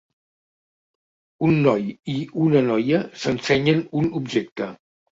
[1.49, 2.17] Un noi i
[2.49, 4.77] una noia s'ensenyen un objecte.